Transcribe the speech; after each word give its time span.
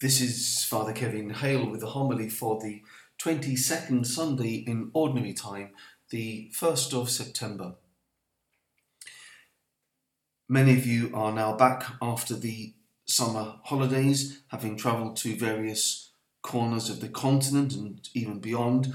This 0.00 0.20
is 0.20 0.62
Father 0.62 0.92
Kevin 0.92 1.30
Hale 1.30 1.68
with 1.68 1.80
the 1.80 1.88
homily 1.88 2.28
for 2.28 2.60
the 2.60 2.82
22nd 3.20 4.06
Sunday 4.06 4.62
in 4.64 4.92
Ordinary 4.94 5.32
Time, 5.32 5.70
the 6.10 6.52
1st 6.54 6.94
of 6.94 7.10
September. 7.10 7.74
Many 10.48 10.74
of 10.74 10.86
you 10.86 11.10
are 11.12 11.32
now 11.32 11.56
back 11.56 11.84
after 12.00 12.36
the 12.36 12.74
summer 13.06 13.56
holidays, 13.64 14.42
having 14.52 14.76
travelled 14.76 15.16
to 15.16 15.34
various 15.34 16.12
corners 16.42 16.88
of 16.88 17.00
the 17.00 17.08
continent 17.08 17.74
and 17.74 18.08
even 18.14 18.38
beyond. 18.38 18.94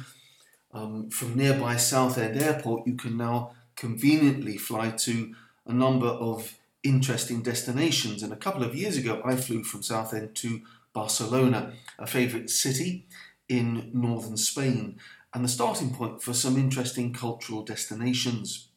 Um, 0.73 1.09
from 1.09 1.35
nearby 1.35 1.75
Southend 1.75 2.41
Airport, 2.41 2.88
you 2.88 2.95
can 2.95 3.17
now 3.17 3.51
conveniently 3.75 4.55
fly 4.55 4.91
to 4.91 5.35
a 5.67 5.73
number 5.73 6.07
of 6.07 6.57
interesting 6.81 7.41
destinations. 7.41 8.23
And 8.23 8.31
a 8.31 8.38
couple 8.38 8.63
of 8.63 8.73
years 8.73 8.95
ago, 8.95 9.21
I 9.25 9.35
flew 9.35 9.65
from 9.65 9.83
Southend 9.83 10.33
to 10.35 10.61
Barcelona, 10.93 11.73
hmm. 11.97 12.03
a 12.03 12.07
favourite 12.07 12.49
city 12.49 13.07
in 13.49 13.91
northern 13.93 14.38
Spain, 14.38 14.99
and 15.34 15.43
the 15.43 15.49
starting 15.49 15.93
point 15.93 16.21
for 16.21 16.34
some 16.34 16.57
interesting 16.57 17.13
cultural 17.13 17.63
destinations. 17.63 18.67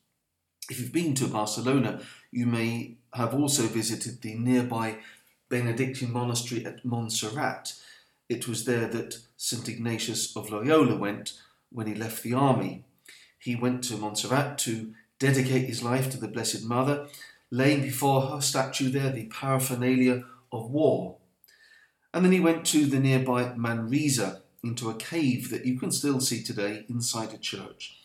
If 0.71 0.81
you've 0.81 0.93
been 0.93 1.15
to 1.15 1.29
Barcelona, 1.29 2.01
you 2.33 2.47
may 2.47 2.97
have 3.13 3.35
also 3.35 3.65
visited 3.65 4.23
the 4.23 4.35
nearby 4.35 4.99
Benedictine 5.49 6.13
monastery 6.13 6.67
at 6.67 6.85
Montserrat. 6.85 7.75
It 8.29 8.49
was 8.49 8.65
there 8.65 8.89
that 8.89 9.19
St. 9.37 9.69
Ignatius 9.69 10.37
of 10.37 10.51
Loyola 10.51 10.97
went 10.97 11.35
when 11.71 11.87
he 11.87 11.95
left 11.95 12.23
the 12.23 12.35
army. 12.35 12.85
He 13.39 13.55
went 13.55 13.85
to 13.85 13.97
Montserrat 13.97 14.59
to 14.59 14.93
dedicate 15.19 15.67
his 15.67 15.83
life 15.83 16.11
to 16.11 16.17
the 16.19 16.29
Blessed 16.29 16.65
Mother, 16.65 17.07
laying 17.51 17.83
before 17.83 18.23
her 18.23 18.41
statue 18.41 18.91
there 18.91 19.13
the 19.13 19.27
paraphernalia 19.27 20.25
of 20.51 20.71
war. 20.71 21.17
And 22.17 22.25
then 22.25 22.33
he 22.33 22.41
went 22.41 22.65
to 22.69 22.87
the 22.87 22.99
nearby 22.99 23.53
Manresa, 23.57 24.41
into 24.65 24.89
a 24.89 24.95
cave 24.95 25.51
that 25.51 25.67
you 25.67 25.79
can 25.79 25.93
still 25.93 26.19
see 26.19 26.43
today 26.43 26.87
inside 26.89 27.35
a 27.35 27.37
church, 27.37 27.99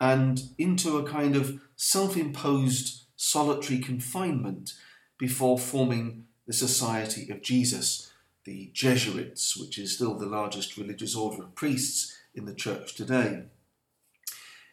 and 0.00 0.48
into 0.58 0.98
a 0.98 1.08
kind 1.08 1.36
of 1.36 1.60
self 1.76 2.16
imposed 2.16 3.04
solitary 3.14 3.78
confinement 3.78 4.72
before 5.18 5.56
forming 5.56 6.24
the 6.48 6.52
Society 6.52 7.30
of 7.30 7.42
Jesus, 7.42 8.12
the 8.42 8.70
Jesuits, 8.72 9.56
which 9.56 9.78
is 9.78 9.94
still 9.94 10.18
the 10.18 10.26
largest 10.26 10.76
religious 10.76 11.14
order 11.14 11.44
of 11.44 11.54
priests 11.54 12.12
in 12.34 12.46
the 12.46 12.54
church 12.54 12.96
today. 12.96 13.44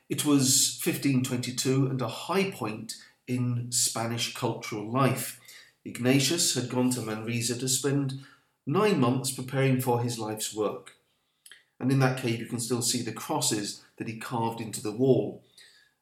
It 0.09 0.25
was 0.25 0.81
1522 0.83 1.85
and 1.85 2.01
a 2.01 2.07
high 2.07 2.49
point 2.49 2.95
in 3.27 3.71
Spanish 3.71 4.33
cultural 4.33 4.91
life. 4.91 5.39
Ignatius 5.85 6.55
had 6.55 6.67
gone 6.67 6.89
to 6.89 7.01
Manresa 7.01 7.59
to 7.59 7.67
spend 7.67 8.21
nine 8.65 8.99
months 8.99 9.31
preparing 9.31 9.81
for 9.81 10.01
his 10.01 10.19
life's 10.19 10.53
work. 10.53 10.97
And 11.79 11.91
in 11.91 11.99
that 11.99 12.19
cave, 12.19 12.39
you 12.39 12.45
can 12.45 12.59
still 12.59 12.81
see 12.81 13.01
the 13.01 13.11
crosses 13.11 13.83
that 13.97 14.07
he 14.07 14.17
carved 14.17 14.61
into 14.61 14.81
the 14.81 14.91
wall. 14.91 15.43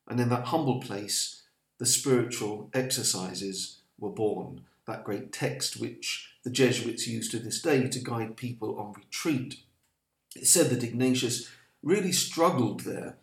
And 0.08 0.20
in 0.20 0.30
that 0.30 0.46
humble 0.48 0.82
place, 0.82 1.44
the 1.78 1.86
spiritual 1.86 2.70
exercises 2.74 3.80
were 3.98 4.10
born, 4.10 4.62
that 4.86 5.04
great 5.04 5.32
text 5.32 5.80
which 5.80 6.34
the 6.44 6.50
Jesuits 6.50 7.08
use 7.08 7.30
to 7.30 7.40
this 7.40 7.62
day 7.62 7.88
to 7.88 8.00
guide 8.00 8.36
people 8.36 8.78
on 8.78 8.94
retreat. 8.94 9.62
It 10.36 10.48
said 10.48 10.70
that 10.70 10.84
Ignatius 10.84 11.50
really 11.82 12.12
struggled 12.12 12.82
there 12.82 13.16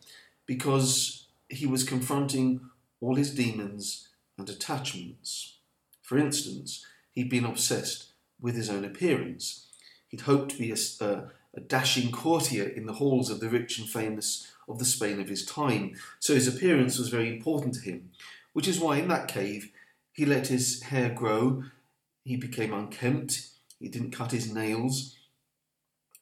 because 0.47 1.27
he 1.49 1.67
was 1.67 1.85
confronting 1.85 2.61
all 3.01 3.17
his 3.17 3.35
demons 3.35 4.09
and 4.39 4.49
attachments. 4.49 5.57
For 6.03 6.17
instance, 6.19 6.87
he'd 7.13 7.31
been 7.31 7.45
obsessed 7.45 8.13
with 8.41 8.55
his 8.55 8.71
own 8.71 8.85
appearance. 8.85 9.67
He'd 10.09 10.23
hoped 10.23 10.53
to 10.53 10.59
be 10.59 10.71
a, 10.71 10.77
a, 11.01 11.31
a, 11.55 11.61
dashing 11.61 12.13
courtier 12.13 12.65
in 12.65 12.87
the 12.87 12.95
halls 12.95 13.31
of 13.31 13.41
the 13.41 13.49
rich 13.49 13.79
and 13.79 13.89
famous 13.89 14.53
of 14.69 14.79
the 14.79 14.85
Spain 14.85 15.21
of 15.21 15.29
his 15.29 15.45
time, 15.45 15.95
so 16.19 16.35
his 16.35 16.49
appearance 16.49 16.99
was 16.99 17.09
very 17.09 17.29
important 17.29 17.75
to 17.75 17.81
him, 17.81 18.11
which 18.53 18.69
is 18.69 18.81
why 18.81 18.99
in 18.99 19.09
that 19.09 19.29
cave 19.29 19.71
he 20.13 20.25
let 20.25 20.49
his 20.49 20.83
hair 20.85 21.11
grow, 21.11 21.65
he 22.25 22.37
became 22.37 22.73
unkempt, 22.73 23.49
he 23.79 23.89
didn't 23.89 24.11
cut 24.11 24.33
his 24.33 24.53
nails. 24.53 25.17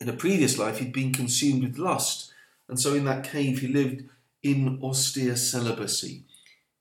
In 0.01 0.09
a 0.09 0.13
previous 0.13 0.59
life, 0.59 0.79
he'd 0.79 0.93
been 0.93 1.13
consumed 1.13 1.63
with 1.63 1.79
lust, 1.79 2.33
and 2.69 2.79
so 2.79 2.95
in 2.95 3.05
that 3.05 3.25
cave 3.25 3.61
he 3.61 3.69
lived 3.69 4.05
in 4.43 4.81
austere 4.83 5.37
celibacy. 5.37 6.25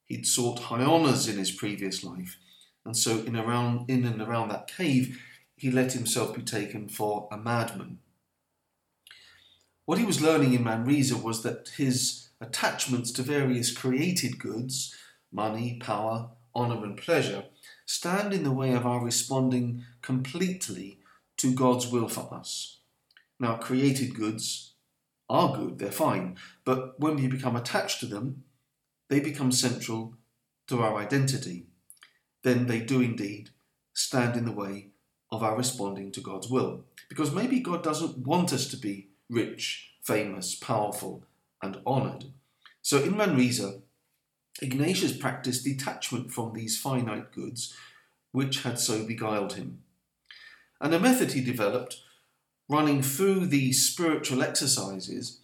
He'd 0.06 0.28
sought 0.28 0.60
high 0.60 0.84
honours 0.84 1.28
in 1.28 1.38
his 1.38 1.52
previous 1.52 2.04
life, 2.04 2.38
and 2.86 2.98
so 2.98 3.20
in 3.20 3.36
around 3.36 3.90
in 3.90 4.06
and 4.06 4.22
around 4.22 4.50
that 4.50 4.68
cave 4.68 5.22
he 5.56 5.72
let 5.72 5.94
himself 5.94 6.36
be 6.36 6.42
taken 6.42 6.88
for 6.88 7.28
a 7.32 7.38
madman. 7.38 8.00
What 9.86 9.98
he 9.98 10.06
was 10.06 10.22
learning 10.22 10.54
in 10.54 10.64
Manresa 10.64 11.18
was 11.18 11.44
that 11.44 11.72
his 11.78 12.30
attachments 12.40 13.12
to 13.14 13.22
various 13.22 13.76
created 13.76 14.40
goods, 14.40 14.96
money, 15.32 15.78
power, 15.82 16.30
honour, 16.56 16.84
and 16.84 16.98
pleasure, 16.98 17.46
stand 17.86 18.34
in 18.34 18.44
the 18.44 18.52
way 18.52 18.74
of 18.74 18.86
our 18.86 19.04
responding 19.04 19.84
completely 20.02 21.00
to 21.38 21.54
God's 21.54 21.88
will 21.88 22.08
for 22.08 22.34
us. 22.34 22.78
Now, 23.40 23.56
created 23.56 24.16
goods 24.16 24.74
are 25.30 25.56
good, 25.56 25.80
they're 25.80 25.92
fine, 25.92 26.38
but 26.64 27.00
when 27.00 27.16
we 27.16 27.28
become 27.28 27.56
attached 27.56 28.00
to 28.02 28.06
them, 28.06 28.44
they 29.10 29.20
become 29.20 29.52
central 29.52 30.16
to 30.68 30.82
our 30.82 30.98
identity. 30.98 31.66
Then 32.44 32.68
they 32.68 32.80
do 32.80 33.02
indeed 33.02 33.50
stand 33.94 34.38
in 34.38 34.46
the 34.46 34.52
way 34.52 34.93
of 35.34 35.44
our 35.44 35.58
responding 35.58 36.12
to 36.12 36.22
God's 36.22 36.50
will. 36.50 36.84
Because 37.10 37.34
maybe 37.34 37.60
God 37.60 37.84
doesn't 37.84 38.20
want 38.20 38.54
us 38.54 38.68
to 38.68 38.78
be 38.78 39.10
rich, 39.30 39.94
famous, 40.02 40.56
powerful, 40.56 41.24
and 41.62 41.80
honoured. 41.86 42.26
So 42.82 43.04
in 43.04 43.18
Manresa, 43.18 43.82
Ignatius 44.62 45.18
practiced 45.18 45.64
detachment 45.64 46.32
from 46.32 46.54
these 46.54 46.80
finite 46.80 47.32
goods 47.32 47.76
which 48.32 48.64
had 48.64 48.80
so 48.80 49.06
beguiled 49.06 49.54
him. 49.54 49.84
And 50.82 50.94
a 50.94 51.00
method 51.00 51.32
he 51.32 51.44
developed 51.44 51.98
running 52.68 53.02
through 53.02 53.46
these 53.48 53.88
spiritual 53.88 54.42
exercises. 54.42 55.40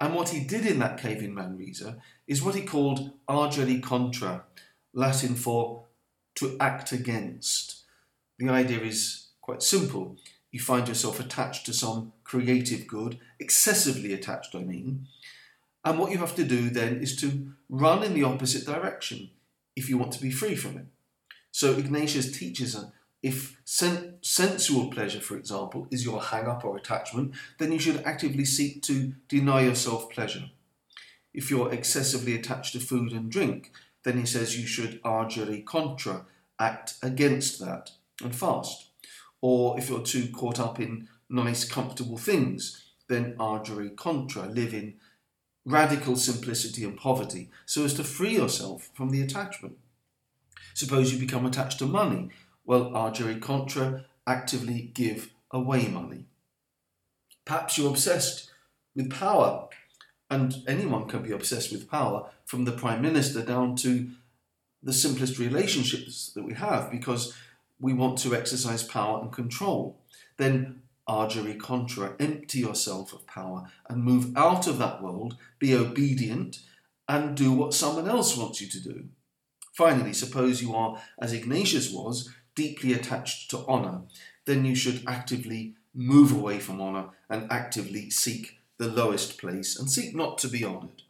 And 0.00 0.14
what 0.14 0.30
he 0.30 0.44
did 0.44 0.66
in 0.66 0.78
that 0.78 0.98
cave 0.98 1.22
in 1.22 1.34
Manresa 1.34 1.98
is 2.26 2.42
what 2.42 2.54
he 2.54 2.62
called 2.62 3.12
agere 3.28 3.82
contra, 3.82 4.44
Latin 4.94 5.34
for 5.34 5.84
to 6.36 6.56
act 6.60 6.92
against. 6.92 7.81
The 8.42 8.52
idea 8.52 8.80
is 8.80 9.28
quite 9.40 9.62
simple. 9.62 10.16
You 10.50 10.58
find 10.58 10.88
yourself 10.88 11.20
attached 11.20 11.64
to 11.66 11.72
some 11.72 12.12
creative 12.24 12.88
good, 12.88 13.20
excessively 13.38 14.12
attached, 14.12 14.56
I 14.56 14.64
mean. 14.64 15.06
And 15.84 15.96
what 15.96 16.10
you 16.10 16.18
have 16.18 16.34
to 16.34 16.44
do 16.44 16.68
then 16.68 17.00
is 17.00 17.14
to 17.20 17.52
run 17.68 18.02
in 18.02 18.14
the 18.14 18.24
opposite 18.24 18.66
direction 18.66 19.30
if 19.76 19.88
you 19.88 19.96
want 19.96 20.10
to 20.14 20.20
be 20.20 20.32
free 20.32 20.56
from 20.56 20.76
it. 20.76 20.86
So 21.52 21.76
Ignatius 21.78 22.36
teaches 22.36 22.72
that 22.72 22.90
if 23.22 23.60
sen- 23.64 24.14
sensual 24.22 24.90
pleasure, 24.90 25.20
for 25.20 25.36
example, 25.36 25.86
is 25.92 26.04
your 26.04 26.20
hang 26.20 26.48
up 26.48 26.64
or 26.64 26.76
attachment, 26.76 27.34
then 27.58 27.70
you 27.70 27.78
should 27.78 28.02
actively 28.04 28.44
seek 28.44 28.82
to 28.82 29.14
deny 29.28 29.62
yourself 29.62 30.10
pleasure. 30.10 30.50
If 31.32 31.48
you're 31.48 31.72
excessively 31.72 32.34
attached 32.34 32.72
to 32.72 32.80
food 32.80 33.12
and 33.12 33.30
drink, 33.30 33.70
then 34.02 34.18
he 34.18 34.26
says 34.26 34.58
you 34.58 34.66
should 34.66 35.00
agere 35.04 35.64
contra, 35.64 36.26
act 36.58 36.94
against 37.04 37.60
that 37.60 37.92
and 38.22 38.34
fast. 38.34 38.88
Or 39.40 39.78
if 39.78 39.88
you're 39.88 40.02
too 40.02 40.28
caught 40.32 40.60
up 40.60 40.78
in 40.78 41.08
nice, 41.28 41.64
comfortable 41.64 42.18
things, 42.18 42.84
then 43.08 43.34
agere 43.38 43.96
contra, 43.96 44.46
live 44.46 44.74
in 44.74 44.94
radical 45.64 46.16
simplicity 46.16 46.84
and 46.84 46.96
poverty 46.96 47.48
so 47.66 47.84
as 47.84 47.94
to 47.94 48.04
free 48.04 48.34
yourself 48.34 48.90
from 48.94 49.10
the 49.10 49.22
attachment. 49.22 49.78
Suppose 50.74 51.12
you 51.12 51.18
become 51.18 51.46
attached 51.46 51.78
to 51.78 51.86
money 51.86 52.30
well, 52.64 52.90
agere 52.90 53.40
contra, 53.40 54.04
actively 54.26 54.90
give 54.94 55.30
away 55.50 55.88
money. 55.88 56.26
Perhaps 57.44 57.76
you're 57.76 57.90
obsessed 57.90 58.50
with 58.94 59.10
power, 59.10 59.68
and 60.30 60.54
anyone 60.66 61.08
can 61.08 61.22
be 61.22 61.32
obsessed 61.32 61.72
with 61.72 61.90
power, 61.90 62.30
from 62.44 62.64
the 62.64 62.72
Prime 62.72 63.02
Minister 63.02 63.42
down 63.42 63.76
to 63.76 64.10
the 64.82 64.92
simplest 64.92 65.38
relationships 65.38 66.32
that 66.34 66.44
we 66.44 66.54
have, 66.54 66.90
because 66.90 67.34
we 67.82 67.92
want 67.92 68.16
to 68.16 68.34
exercise 68.34 68.84
power 68.84 69.20
and 69.20 69.30
control. 69.32 69.98
Then 70.38 70.82
agere 71.06 71.58
contra, 71.58 72.14
empty 72.18 72.60
yourself 72.60 73.12
of 73.12 73.26
power 73.26 73.68
and 73.88 74.04
move 74.04 74.34
out 74.36 74.66
of 74.66 74.78
that 74.78 75.02
world, 75.02 75.36
be 75.58 75.74
obedient, 75.74 76.60
and 77.08 77.36
do 77.36 77.52
what 77.52 77.74
someone 77.74 78.08
else 78.08 78.36
wants 78.36 78.60
you 78.60 78.68
to 78.68 78.80
do. 78.80 79.08
Finally, 79.74 80.12
suppose 80.12 80.62
you 80.62 80.74
are, 80.74 81.02
as 81.20 81.32
Ignatius 81.32 81.92
was, 81.92 82.30
deeply 82.54 82.92
attached 82.92 83.50
to 83.50 83.66
honour, 83.66 84.02
then 84.44 84.64
you 84.64 84.76
should 84.76 85.02
actively 85.06 85.74
move 85.94 86.32
away 86.32 86.58
from 86.60 86.80
honour 86.80 87.08
and 87.28 87.50
actively 87.50 88.10
seek 88.10 88.58
the 88.78 88.88
lowest 88.88 89.38
place 89.38 89.78
and 89.78 89.90
seek 89.90 90.14
not 90.14 90.38
to 90.38 90.48
be 90.48 90.64
honoured. 90.64 91.02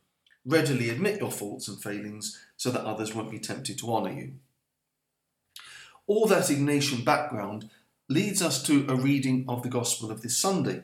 Readily 0.45 0.91
admit 0.91 1.21
your 1.21 1.31
faults 1.31 1.69
and 1.69 1.81
failings 1.83 2.41
so 2.57 2.71
that 2.71 2.85
others 2.85 3.15
won't 3.15 3.31
be 3.31 3.39
tempted 3.39 3.79
to 3.79 3.93
honour 3.93 4.13
you. 4.13 4.35
All 6.15 6.27
that 6.27 6.43
Ignatian 6.43 7.07
background 7.07 7.71
leads 8.07 8.43
us 8.43 8.63
to 8.65 8.85
a 8.87 8.95
reading 8.95 9.47
of 9.49 9.63
the 9.63 9.71
Gospel 9.71 10.11
of 10.11 10.21
this 10.21 10.37
Sunday, 10.37 10.83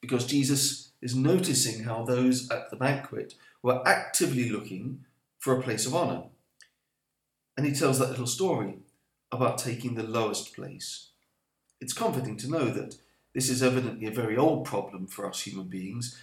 because 0.00 0.24
Jesus 0.24 0.92
is 1.02 1.16
noticing 1.16 1.82
how 1.82 2.04
those 2.04 2.48
at 2.48 2.70
the 2.70 2.76
banquet 2.76 3.34
were 3.60 3.82
actively 3.84 4.48
looking 4.48 5.04
for 5.40 5.52
a 5.58 5.62
place 5.64 5.84
of 5.84 5.96
honour. 5.96 6.26
And 7.56 7.66
he 7.66 7.72
tells 7.72 7.98
that 7.98 8.10
little 8.10 8.28
story 8.28 8.78
about 9.32 9.58
taking 9.58 9.96
the 9.96 10.04
lowest 10.04 10.54
place. 10.54 11.08
It's 11.80 11.92
comforting 11.92 12.36
to 12.36 12.48
know 12.48 12.66
that 12.66 12.98
this 13.34 13.50
is 13.50 13.64
evidently 13.64 14.06
a 14.06 14.12
very 14.12 14.36
old 14.36 14.64
problem 14.64 15.08
for 15.08 15.26
us 15.26 15.40
human 15.40 15.66
beings, 15.66 16.16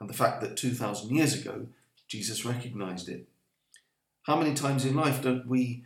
and 0.00 0.10
the 0.10 0.20
fact 0.22 0.42
that 0.42 0.58
2,000 0.58 1.16
years 1.16 1.32
ago 1.32 1.68
Jesus 2.08 2.44
recognized 2.44 3.08
it. 3.08 3.26
How 4.24 4.38
many 4.38 4.52
times 4.52 4.84
in 4.84 4.94
life 4.94 5.22
don't 5.22 5.48
we 5.48 5.84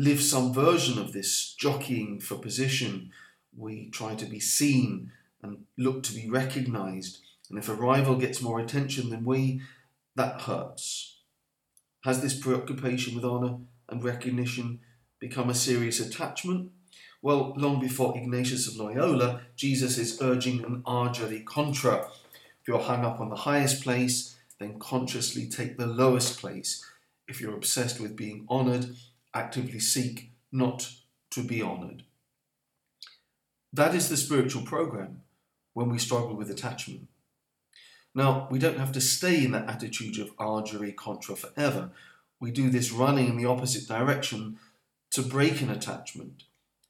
live 0.00 0.22
some 0.22 0.52
version 0.52 0.98
of 0.98 1.12
this 1.12 1.54
jockeying 1.58 2.20
for 2.20 2.36
position? 2.36 3.10
We 3.56 3.90
try 3.90 4.14
to 4.14 4.24
be 4.24 4.40
seen 4.40 5.12
and 5.42 5.64
look 5.76 6.02
to 6.04 6.14
be 6.14 6.28
recognized, 6.28 7.18
and 7.50 7.58
if 7.58 7.68
a 7.68 7.74
rival 7.74 8.16
gets 8.16 8.40
more 8.40 8.60
attention 8.60 9.10
than 9.10 9.24
we, 9.24 9.60
that 10.16 10.40
hurts. 10.42 11.18
Has 12.04 12.22
this 12.22 12.38
preoccupation 12.38 13.14
with 13.14 13.24
honour 13.24 13.58
and 13.90 14.02
recognition 14.02 14.80
become 15.18 15.50
a 15.50 15.54
serious 15.54 16.00
attachment? 16.00 16.70
Well, 17.20 17.52
long 17.56 17.78
before 17.78 18.16
Ignatius 18.16 18.66
of 18.68 18.76
Loyola, 18.76 19.42
Jesus 19.54 19.98
is 19.98 20.18
urging 20.22 20.64
an 20.64 20.82
agere 20.86 21.44
contra. 21.44 22.06
If 22.62 22.68
you're 22.68 22.78
hung 22.78 23.04
up 23.04 23.20
on 23.20 23.28
the 23.28 23.36
highest 23.36 23.82
place, 23.82 24.38
then 24.58 24.78
consciously 24.78 25.46
take 25.46 25.76
the 25.76 25.86
lowest 25.86 26.40
place. 26.40 26.82
If 27.28 27.40
you're 27.40 27.54
obsessed 27.54 28.00
with 28.00 28.16
being 28.16 28.46
honoured, 28.48 28.96
actively 29.34 29.80
seek 29.80 30.32
not 30.52 30.90
to 31.30 31.42
be 31.42 31.62
honoured. 31.62 32.04
That 33.72 33.94
is 33.94 34.08
the 34.08 34.16
spiritual 34.16 34.62
program 34.62 35.22
when 35.74 35.88
we 35.88 35.98
struggle 35.98 36.34
with 36.34 36.50
attachment. 36.50 37.08
Now, 38.14 38.48
we 38.50 38.58
don't 38.58 38.78
have 38.78 38.92
to 38.92 39.00
stay 39.00 39.44
in 39.44 39.52
that 39.52 39.68
attitude 39.68 40.18
of 40.18 40.36
agere 40.36 40.94
contra 40.96 41.36
forever. 41.36 41.90
We 42.40 42.50
do 42.50 42.68
this 42.70 42.90
running 42.90 43.28
in 43.28 43.36
the 43.36 43.46
opposite 43.46 43.86
direction 43.86 44.58
to 45.10 45.22
break 45.22 45.60
an 45.60 45.70
attachment. 45.70 46.44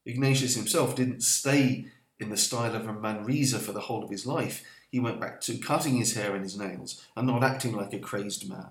Ignatius 0.06 0.54
himself 0.54 0.96
didn't 0.96 1.22
stay 1.22 1.86
in 2.18 2.30
the 2.30 2.36
style 2.36 2.74
of 2.74 2.86
a 2.86 2.92
Manresa 2.92 3.58
for 3.58 3.72
the 3.72 3.80
whole 3.80 4.02
of 4.02 4.10
his 4.10 4.26
life. 4.26 4.64
He 4.90 5.00
went 5.00 5.20
back 5.20 5.40
to 5.42 5.58
cutting 5.58 5.96
his 5.96 6.14
hair 6.14 6.34
and 6.34 6.42
his 6.42 6.58
nails 6.58 7.04
and 7.16 7.26
not 7.26 7.44
acting 7.44 7.72
like 7.72 7.92
a 7.92 7.98
crazed 7.98 8.48
man 8.48 8.68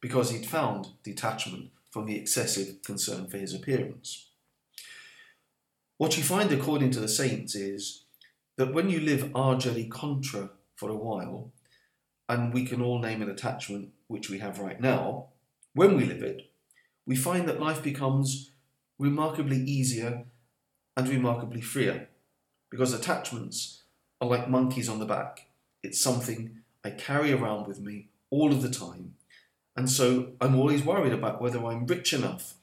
because 0.00 0.30
he'd 0.30 0.46
found 0.46 0.88
detachment 1.02 1.70
from 1.90 2.06
the 2.06 2.16
excessive 2.16 2.82
concern 2.82 3.26
for 3.26 3.38
his 3.38 3.54
appearance. 3.54 4.28
What 5.96 6.16
you 6.16 6.22
find, 6.22 6.52
according 6.52 6.90
to 6.92 7.00
the 7.00 7.08
saints, 7.08 7.54
is 7.54 8.04
that 8.56 8.72
when 8.72 8.90
you 8.90 9.00
live 9.00 9.32
agere 9.32 9.90
contra 9.90 10.50
for 10.76 10.90
a 10.90 10.96
while, 10.96 11.52
and 12.28 12.52
we 12.52 12.64
can 12.64 12.82
all 12.82 12.98
name 12.98 13.22
an 13.22 13.30
attachment 13.30 13.90
which 14.06 14.28
we 14.28 14.38
have 14.38 14.58
right 14.58 14.80
now, 14.80 15.26
when 15.74 15.96
we 15.96 16.04
live 16.04 16.22
it, 16.22 16.50
we 17.06 17.16
find 17.16 17.48
that 17.48 17.60
life 17.60 17.82
becomes 17.82 18.52
remarkably 18.98 19.58
easier 19.58 20.26
and 20.96 21.08
remarkably 21.08 21.60
freer 21.60 22.08
because 22.70 22.92
attachments 22.92 23.82
are 24.20 24.28
like 24.28 24.50
monkeys 24.50 24.88
on 24.88 24.98
the 24.98 25.06
back. 25.06 25.48
It's 25.82 26.00
something 26.00 26.58
I 26.84 26.90
carry 26.90 27.32
around 27.32 27.66
with 27.66 27.80
me 27.80 28.08
all 28.30 28.52
of 28.52 28.62
the 28.62 28.70
time. 28.70 29.14
And 29.78 29.88
so 29.88 30.32
I'm 30.40 30.56
always 30.56 30.82
worried 30.82 31.12
about 31.12 31.40
whether 31.40 31.64
I'm 31.64 31.86
rich 31.86 32.12
enough, 32.12 32.54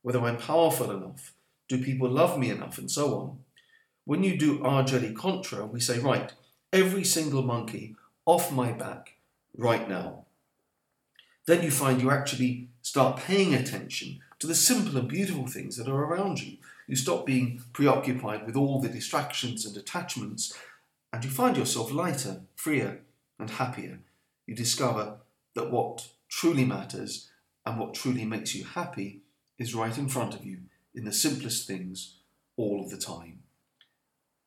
whether 0.00 0.20
I'm 0.20 0.38
powerful 0.38 0.90
enough, 0.90 1.34
do 1.68 1.76
people 1.76 2.08
love 2.08 2.38
me 2.38 2.48
enough, 2.48 2.78
and 2.78 2.90
so 2.90 3.18
on. 3.18 3.38
When 4.06 4.24
you 4.24 4.38
do 4.38 4.60
agere 4.60 5.14
contra, 5.14 5.66
we 5.66 5.78
say, 5.78 5.98
right, 5.98 6.32
every 6.72 7.04
single 7.04 7.42
monkey 7.42 7.96
off 8.24 8.50
my 8.50 8.72
back 8.72 9.16
right 9.54 9.86
now. 9.86 10.24
Then 11.44 11.62
you 11.62 11.70
find 11.70 12.00
you 12.00 12.10
actually 12.10 12.68
start 12.80 13.18
paying 13.18 13.52
attention 13.52 14.20
to 14.38 14.46
the 14.46 14.54
simple 14.54 14.96
and 14.96 15.06
beautiful 15.06 15.46
things 15.46 15.76
that 15.76 15.86
are 15.86 16.04
around 16.04 16.40
you. 16.40 16.56
You 16.86 16.96
stop 16.96 17.26
being 17.26 17.60
preoccupied 17.74 18.46
with 18.46 18.56
all 18.56 18.80
the 18.80 18.88
distractions 18.88 19.66
and 19.66 19.76
attachments, 19.76 20.56
and 21.12 21.22
you 21.22 21.28
find 21.28 21.58
yourself 21.58 21.92
lighter, 21.92 22.40
freer, 22.56 23.02
and 23.38 23.50
happier. 23.50 23.98
You 24.46 24.54
discover 24.54 25.16
that 25.54 25.70
what 25.70 26.08
truly 26.28 26.64
matters 26.64 27.30
and 27.64 27.78
what 27.78 27.94
truly 27.94 28.24
makes 28.24 28.54
you 28.54 28.64
happy 28.64 29.22
is 29.58 29.74
right 29.74 29.96
in 29.96 30.08
front 30.08 30.34
of 30.34 30.44
you 30.44 30.58
in 30.94 31.04
the 31.04 31.12
simplest 31.12 31.66
things 31.66 32.16
all 32.56 32.80
of 32.82 32.90
the 32.90 32.96
time. 32.96 33.40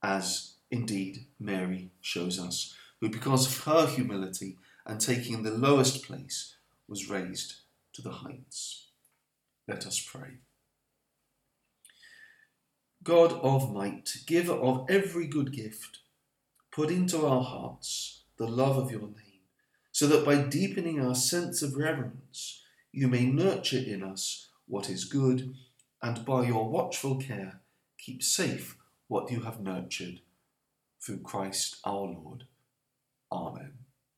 As 0.03 0.53
indeed 0.69 1.25
Mary 1.39 1.91
shows 2.01 2.39
us, 2.39 2.75
who, 2.99 3.09
because 3.09 3.47
of 3.47 3.63
her 3.65 3.87
humility 3.87 4.57
and 4.85 4.99
taking 4.99 5.43
the 5.43 5.51
lowest 5.51 6.03
place, 6.03 6.55
was 6.87 7.09
raised 7.09 7.55
to 7.93 8.01
the 8.01 8.11
heights. 8.11 8.87
Let 9.67 9.85
us 9.85 9.99
pray. 9.99 10.37
God 13.03 13.33
of 13.33 13.73
might, 13.73 14.17
giver 14.25 14.53
of 14.53 14.85
every 14.89 15.27
good 15.27 15.53
gift, 15.53 15.99
put 16.71 16.89
into 16.89 17.25
our 17.25 17.43
hearts 17.43 18.21
the 18.37 18.47
love 18.47 18.77
of 18.77 18.91
your 18.91 19.01
name, 19.01 19.26
so 19.97 20.05
that 20.05 20.23
by 20.23 20.35
deepening 20.35 21.01
our 21.01 21.15
sense 21.15 21.63
of 21.63 21.73
reverence, 21.73 22.61
you 22.91 23.07
may 23.07 23.25
nurture 23.25 23.79
in 23.79 24.03
us 24.03 24.49
what 24.67 24.91
is 24.91 25.05
good, 25.05 25.55
and 26.03 26.23
by 26.23 26.45
your 26.45 26.69
watchful 26.69 27.15
care 27.15 27.61
keep 27.97 28.21
safe 28.21 28.77
what 29.07 29.31
you 29.31 29.41
have 29.41 29.59
nurtured. 29.59 30.21
Through 31.03 31.21
Christ 31.21 31.77
our 31.83 31.95
Lord. 31.95 32.43